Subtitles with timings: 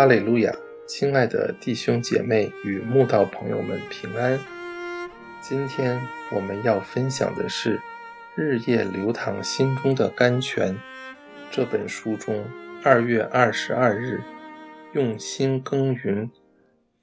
[0.00, 0.50] 哈利路亚，
[0.86, 4.38] 亲爱的弟兄姐妹与慕道朋友们平安。
[5.42, 6.00] 今天
[6.32, 7.76] 我们要分享的是
[8.34, 10.72] 《日夜流淌心中的甘泉》
[11.50, 12.46] 这本书中
[12.82, 14.22] 二月二十二日
[14.94, 16.30] 用心耕耘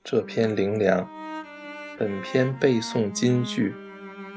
[0.03, 1.07] 这篇灵粮。
[1.99, 3.75] 本篇背诵金句：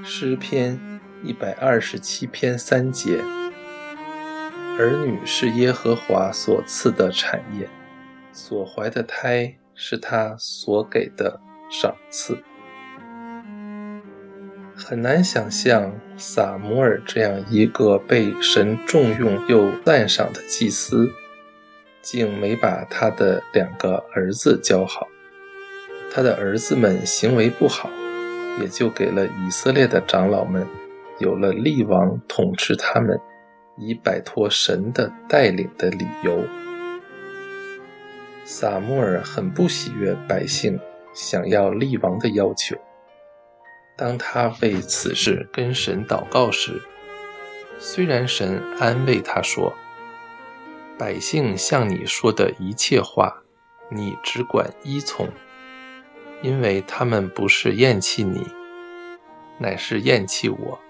[0.04, 0.78] 诗篇
[1.22, 3.22] 一百二十七篇三节。
[4.78, 7.66] 儿女是耶和华所赐的产业。
[8.32, 12.38] 所怀的胎是他所给的赏赐。
[14.74, 21.10] 很难想象撒摩尔这样一个被神重用又赞赏的祭司，
[22.00, 25.06] 竟没把他的两个儿子教好。
[26.10, 27.90] 他的儿子们行为不好，
[28.60, 30.66] 也就给了以色列的长老们
[31.18, 33.20] 有了立王统治他们，
[33.76, 36.42] 以摆脱神的带领的理由。
[38.52, 40.76] 撒母耳很不喜悦百姓
[41.14, 42.76] 想要立王的要求。
[43.96, 46.82] 当他为此事跟神祷告时，
[47.78, 49.72] 虽然神安慰他说
[50.98, 53.40] ：“百姓向你说的一切话，
[53.88, 55.28] 你只管依从，
[56.42, 58.44] 因为他们不是厌弃你，
[59.58, 60.80] 乃是厌弃我，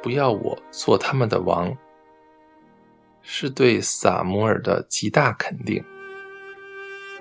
[0.00, 1.76] 不要我做他们的王。”
[3.20, 5.84] 是对撒母耳的极大肯定。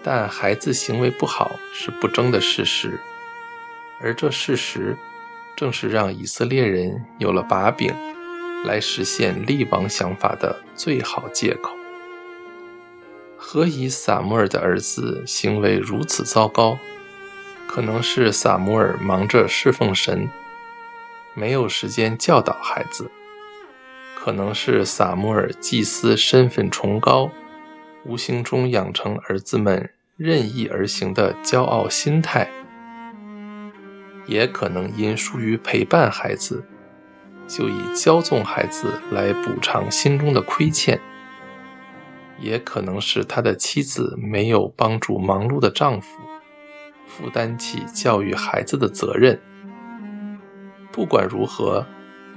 [0.03, 2.99] 但孩子行为不好是不争的事实，
[3.99, 4.97] 而这事实
[5.55, 7.93] 正是让以色列人有了把柄
[8.66, 11.75] 来实现立王想法的最好借口。
[13.38, 16.77] 何以撒母耳的儿子行为如此糟糕？
[17.67, 20.30] 可能是撒母耳忙着侍奉神，
[21.33, 23.05] 没有时间教导孩子；
[24.15, 27.31] 可能是撒母耳祭司身份崇高。
[28.04, 32.50] 无形中养成儿子们任意而行的骄傲心态，
[34.26, 36.64] 也可能因疏于陪伴孩子，
[37.48, 40.98] 就以骄纵孩子来补偿心中的亏欠；
[42.39, 46.20] 也可能是他的妻子没有帮助忙碌的丈夫
[47.08, 49.39] 负担起教育孩子的责任。
[50.92, 51.86] 不管如何，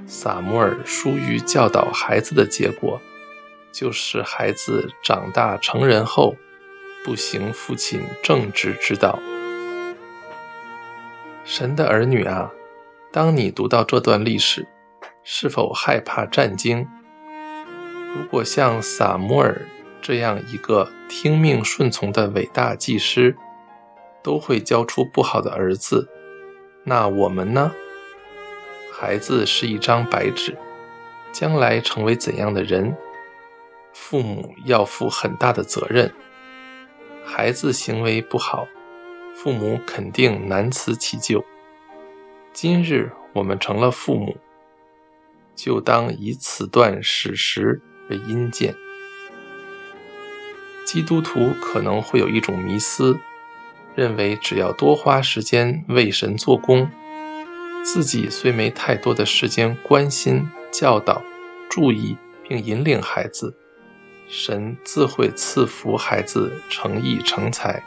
[0.05, 3.01] 萨摩尔疏于教导孩子的结果。
[3.75, 6.37] 就是孩子长大成人后，
[7.03, 9.19] 不行父亲正直之道。
[11.43, 12.53] 神的儿女啊，
[13.11, 14.65] 当你读到这段历史，
[15.25, 16.87] 是否害怕战惊？
[18.15, 19.63] 如果像撒摩尔
[20.01, 23.35] 这样一个听命顺从的伟大祭师，
[24.23, 26.09] 都会教出不好的儿子，
[26.85, 27.73] 那我们呢？
[28.93, 30.57] 孩子是一张白纸，
[31.33, 32.95] 将来成为怎样的人？
[33.97, 36.13] 父母要负很大的责任，
[37.25, 38.67] 孩子行为不好，
[39.33, 41.43] 父母肯定难辞其咎。
[42.51, 44.35] 今日我们成了父母，
[45.55, 48.75] 就当以此段史实为阴鉴。
[50.85, 53.17] 基督徒可能会有一种迷思，
[53.95, 56.91] 认为只要多花时间为神做工，
[57.81, 61.23] 自己虽没太多的时间关心、教导、
[61.69, 63.57] 注意并引领孩子。
[64.27, 67.83] 神自会赐福孩子成义成才。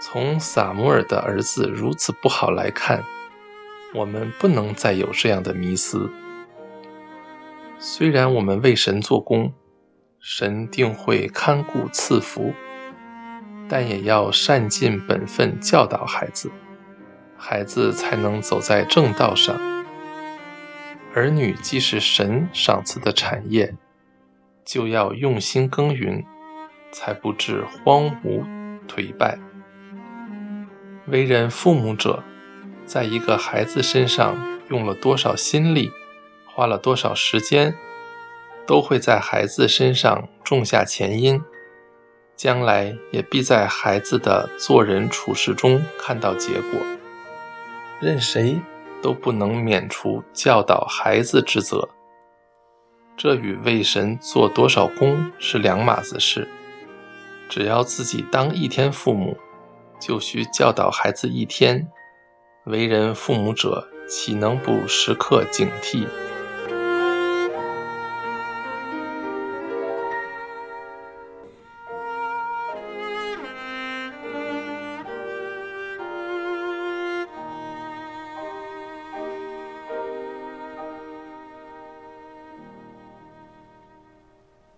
[0.00, 3.04] 从撒母耳的儿子如此不好来看，
[3.94, 6.10] 我们不能再有这样的迷思。
[7.78, 9.52] 虽然我们为神做工，
[10.20, 12.52] 神定会看顾赐福，
[13.68, 16.50] 但也要善尽本分教导孩子，
[17.36, 19.56] 孩子才能走在正道上。
[21.14, 23.76] 儿女既是神赏赐的产业。
[24.64, 26.24] 就要用心耕耘，
[26.90, 28.44] 才不致荒芜
[28.88, 29.38] 颓败。
[31.06, 32.22] 为人父母者，
[32.84, 35.90] 在一个孩子身上用了多少心力，
[36.46, 37.74] 花了多少时间，
[38.66, 41.42] 都会在孩子身上种下前因，
[42.36, 46.80] 将来也必在孩子的做人处事中看到结果。
[48.00, 48.60] 任谁
[49.00, 51.88] 都不能免除教导孩子之责。
[53.22, 56.48] 这与为神做多少功是两码子事。
[57.48, 59.36] 只要自己当一天父母，
[60.00, 61.86] 就需教导孩子一天。
[62.64, 66.04] 为人父母者，岂能不时刻警惕